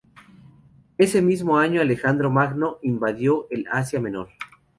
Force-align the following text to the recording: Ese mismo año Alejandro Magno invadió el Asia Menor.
Ese 0.97 1.21
mismo 1.21 1.59
año 1.59 1.79
Alejandro 1.79 2.31
Magno 2.31 2.79
invadió 2.81 3.45
el 3.51 3.67
Asia 3.71 3.99
Menor. 3.99 4.29